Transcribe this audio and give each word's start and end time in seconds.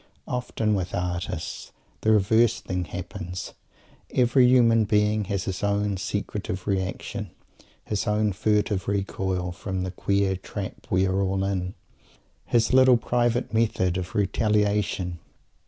Often, 0.27 0.73
with 0.73 0.95
artists, 0.95 1.71
the 2.01 2.11
reverse 2.11 2.59
thing 2.59 2.85
happens. 2.85 3.53
Every 4.09 4.47
human 4.47 4.85
being 4.85 5.25
has 5.25 5.43
his 5.43 5.61
own 5.63 5.95
secretive 5.97 6.65
reaction, 6.65 7.29
his 7.85 8.07
own 8.07 8.33
furtive 8.33 8.87
recoil, 8.87 9.51
from 9.51 9.83
the 9.83 9.91
queer 9.91 10.35
trap 10.35 10.87
we 10.89 11.05
are 11.05 11.21
all 11.21 11.43
in, 11.43 11.75
his 12.47 12.73
little 12.73 12.97
private 12.97 13.53
method 13.53 13.95
of 13.95 14.15
retaliation. 14.15 15.19